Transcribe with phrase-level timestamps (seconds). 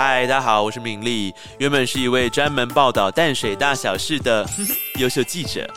[0.00, 4.48] 嗨，大家好，我是敏丽，原本是一位专门报道淡水大小事的
[5.00, 5.68] 优秀记者。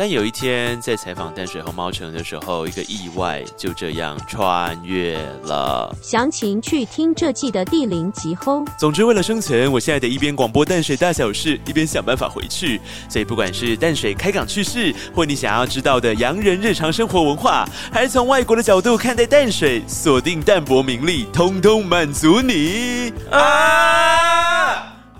[0.00, 5.94] 但有一天，在采访淡水红毛城的时候，一个意外就这样穿越了。
[6.00, 8.64] 详情去听这季的第零集吼。
[8.78, 12.80] 总之，为了生存，我现在得一边广播淡水大小事，一边想办法回去。
[13.10, 24.49] 所以，不管是淡水开港趣事，或你想要知道的洋人日常生活文化，还是从外国的角度看待淡水，锁定淡泊名利，通通满足你啊！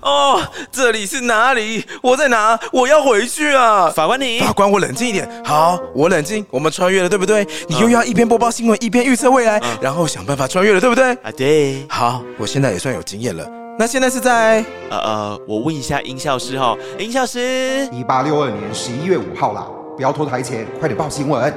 [0.01, 0.41] 哦，
[0.71, 1.85] 这里是哪里？
[2.01, 2.59] 我在哪？
[2.71, 3.89] 我要回去啊！
[3.89, 5.29] 法官你，法官，我冷静一点。
[5.43, 6.45] 好，我冷静。
[6.49, 7.47] 我们穿越了，对不对？
[7.67, 11.13] 你又要一边播报新闻，一边预测未来，然后想办法穿越了，对不对？
[11.15, 11.85] 啊，对。
[11.89, 13.47] 好，我现在也算有经验了。
[13.77, 14.63] 那现在是在……
[14.89, 21.53] 呃呃，我问一下音效师哈，音效师，一八六二年十一月五号啦，不要拖台前，快点报新闻。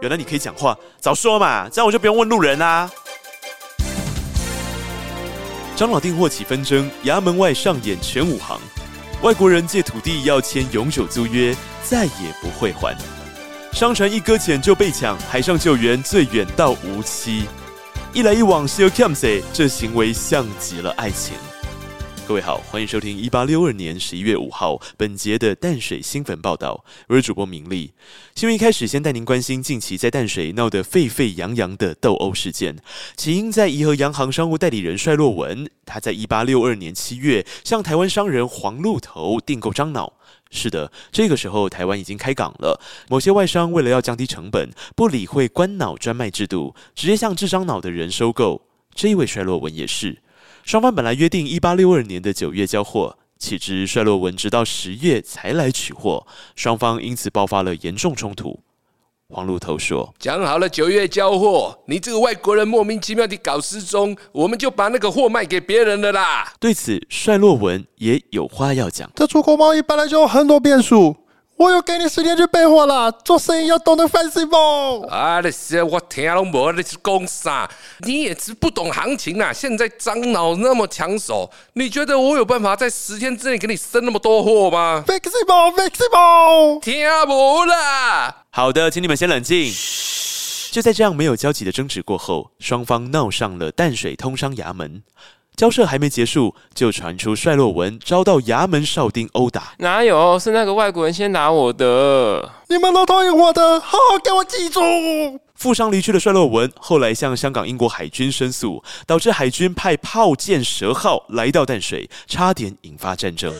[0.00, 2.90] 原来你可以讲话，早说嘛，这样我就不用问路人啦。
[5.76, 8.60] 张老订货起纷争，衙门外上演全武行。
[9.22, 12.96] 外国人借土地要签永久租约，再也不会还。
[13.72, 17.46] 商船一搁浅就被抢，海上救援最远到无期。
[18.12, 21.34] 一来一往，still comes，这行为像极了爱情。
[22.26, 26.82] 各位好，欢迎收听一八六二年十一月五号本节的淡水新闻报道。
[27.06, 27.92] 我是主播明丽。
[28.34, 32.78] 新闻一开始，先带您关心近期在淡水闹得沸沸扬扬的斗殴事件。
[33.14, 40.14] 起因在怡和洋行商务代理人帅洛文，他在一八六二年七月向台湾商人黄鹿头订购樟脑。
[40.50, 42.80] 是的，这个时候台湾已经开港了。
[43.10, 48.62] 某些外商为了要降低成本，不理会官脑专卖制度，直接向制樟脑的人收购。
[48.94, 50.22] 这一位帅洛文也是。
[50.64, 56.26] 双方本来约定一八六二年的九月交货，岂知帅洛文直到十月才来取货，
[56.56, 58.58] 双方因此爆发了严重冲突。
[59.28, 71.14] 黄鹿头说：“讲好了九月交货，你这个外国人莫名其妙地搞失踪，我们就把那个货卖给别人了啦。”对此，帅洛文也有话要讲：“这出口贸易本来就有很多变数。”
[71.56, 74.56] 我有给你时间去备货啦，做生意要懂得分析不？
[75.06, 77.70] 啊，那些我听拢无，你是讲啥？
[78.00, 79.52] 你也是不懂行情啊！
[79.52, 88.44] 现在张脑那么抢手，你觉得我有办法在十天之内给你生那么多货吗？flexible，flexible，听不啦？
[88.50, 89.72] 好的，请你们先冷静。
[90.72, 95.04] 就在这样没有交集的争执过后，双方闹上了淡水通商衙门。
[95.56, 99.74] 交涉还没结束，就传出帅洛文遭到衙门哨丁殴打。
[99.78, 100.36] 哪有？
[100.38, 102.50] 是那个外国人先打我的。
[102.68, 104.80] 你们都同意我的，好好给我记住。
[105.54, 113.54] 负伤离去的帅洛文后来向香港、英国海军申诉，导致海军派炮舰蛇号来到淡水，差点引发战争。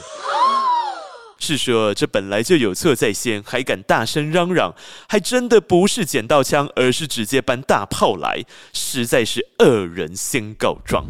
[1.39, 4.75] 是说这本来就有错在先，还敢大声嚷嚷，
[5.09, 11.05] 还真的不是捡到枪，而是直接搬大炮来，实在是恶人先告状。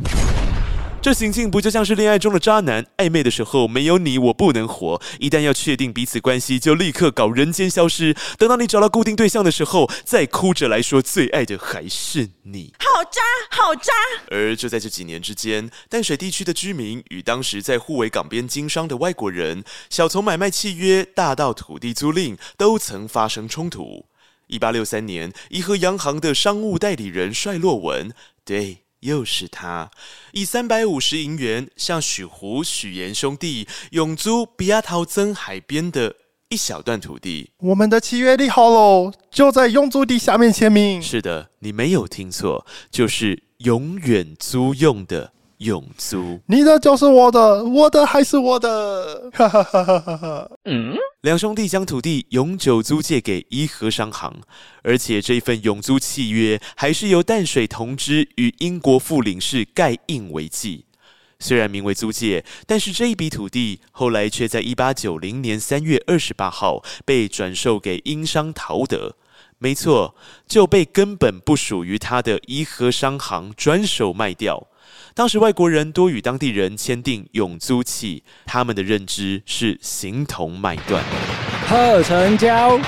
[1.05, 2.83] 这行径不就像是恋爱中的渣男？
[2.97, 8.17] 暧昧的时候没有你我不能活，一旦要确定彼此关系，就立刻搞人间消失。
[8.39, 12.73] 等到你找到固定对象的时候，再哭着来说最爱的还是你。
[12.79, 13.21] 好渣，
[13.51, 13.93] 好渣！
[14.31, 24.07] 而就在这几年之间，淡水地区的居民与当时在互为港边经商的外国人，小从买卖契约，大到土地租赁，都曾发生冲突。
[24.47, 28.11] 一八六三年，怡和洋行的商务代理人帅洛文，
[28.43, 28.84] 对。
[29.05, 29.91] 又是他，
[30.33, 36.17] 以三百五十银元向许湖、许岩兄弟永租比亚陶曾海边的
[36.49, 37.51] 一小段土地。
[37.59, 41.03] 我们的契约立好喽，就在永租地下面签名。
[41.03, 45.33] 是的，你没有听错，就是永远租用的。
[45.65, 49.31] 永租，你的就是我的，我的还是我的。
[49.33, 50.51] 哈哈哈哈哈！
[50.67, 54.33] 嗯，两兄弟将土地永久租借给伊和商行，
[54.83, 60.85] 而且这份永租契约还是由淡水同知与英国副领事盖印为记。
[61.41, 69.17] 虽然名为租借，但是这一笔土地后来却在一八九零年三月二十八号被转售给英商陶德。
[69.59, 70.15] 没错，
[70.47, 74.69] 就被根本不属于他的伊和商行转手卖掉。
[75.15, 81.03] 当时外国人多与当地人签订永租契，他们的认知是形同卖断。
[81.69, 82.79] 贺成交，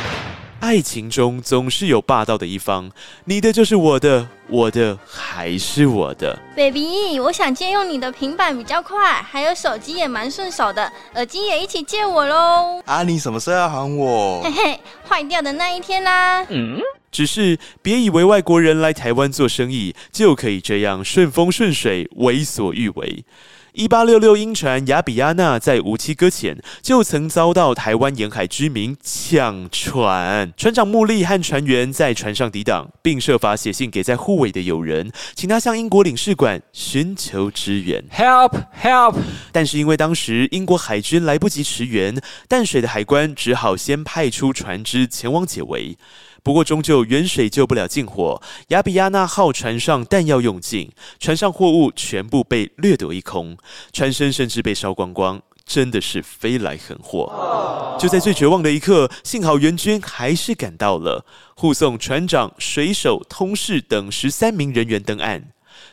[0.61, 2.91] 爱情中总是有霸道的一方，
[3.25, 6.37] 你的就是我的，我的还是我的。
[6.57, 12.83] Baby，我想借用你的平板比较快，还有手机也蛮顺手的，耳机也一起借我喽。
[12.85, 14.43] 啊，你什么时候要喊我？
[14.43, 16.45] 嘿嘿，坏掉的那一天啦。
[16.49, 16.81] 嗯。
[17.13, 23.25] 只是别以为外国人来台湾做生意就可以这样顺风顺水、为所欲为。
[23.77, 30.51] 一八六六，英船雅比亚娜在无期搁浅，就曾遭到台湾沿海居民抢船。
[30.57, 38.03] 船长穆利和船员在船上抵挡，并设法写信给在护卫的友人，请他向英国领事馆寻求支援。
[38.11, 38.63] Help!
[38.83, 39.17] Help!
[39.53, 42.19] 但是因为当时英国海军来不及驰援，
[42.49, 45.99] 淡水的海关只好先派出船只前往解围。
[46.47, 53.59] 不过终究远水救不了近火，亚比亚那号船上弹药用尽，船上货物全部被掠夺一空，
[53.93, 55.43] 船身甚至被烧光光。
[55.65, 57.97] 真的是飞来横祸！
[57.99, 61.27] 就在最绝望的一刻，幸好援军还是赶到了，
[61.57, 65.49] 护送船长、水手、通事等十三名人员登岸。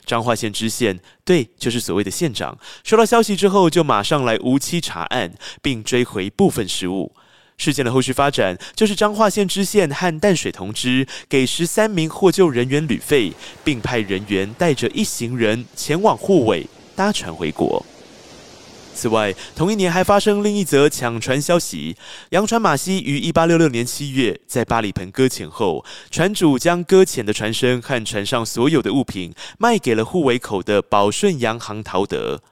[0.05, 5.33] 彰化县知县，对，就是所谓的县长，收到消息之后，就马上来无期查案，
[5.63, 7.11] 并追回部分失物。
[7.57, 13.31] 事件的后续发展，就是彰化县知县和淡水同知给十三名获救人员旅费，
[13.63, 17.85] 并派人员带着一行人前往护卫搭船回国。
[18.95, 21.97] 此外，同一年还发生另一则抢船消息：
[22.29, 32.43] 洋船马西于一八六六年七月在巴里盆搁浅后，船主将搁浅的船身和船上所有的物品卖给了护卫口的保顺洋行陶德。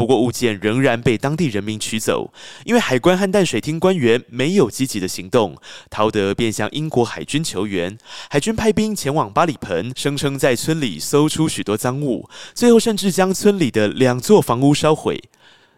[0.00, 2.32] 不过物件仍然被当地人民取走，
[2.64, 5.54] 因为海关和淡水厅官员没有积极的行动，
[5.90, 7.98] 陶德便向英国海军求援。
[8.30, 15.22] 海军派兵前往巴里盆，声称在村里搜出许多赃物，最后甚至将村里的两座房屋烧毁。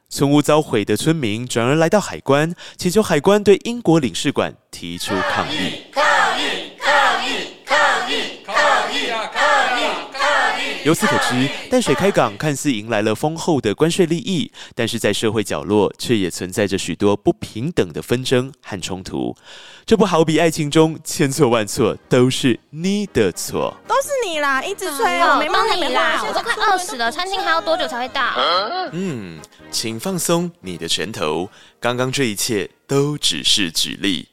[0.08, 5.82] 村屋遭毁的村民转而来到海关，请求海关对英国领事馆提出抗议。
[10.84, 19.36] 由此可知，淡水开港看似迎来了丰厚的关税利益，但是在社会角落却也存在着许多不平等的纷争和冲突。
[19.86, 23.76] 这不好比爱情中千错万错都是你的错。
[23.86, 28.32] 都是你啦，一直催我，没帮你啦，我都快饿死了，餐厅还要多久才会到？
[28.92, 29.38] 嗯，
[29.70, 31.48] 请放松你的拳头，
[31.78, 34.28] 刚刚这一切都只是举例。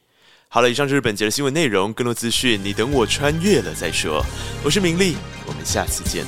[0.52, 4.26] 好了，以上就是本节的新闻内容，更多资讯你等我穿越了再说。
[4.64, 5.16] 我是明丽，
[5.46, 6.26] 我们下次见。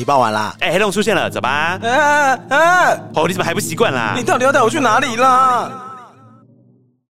[0.00, 0.54] 你报完啦？
[0.60, 1.78] 哎，黑龙出现了，走吧。
[1.82, 2.96] 啊啊！
[3.14, 4.14] 哦，你怎么还不习惯啦？
[4.16, 5.70] 你到底要带我去哪里啦？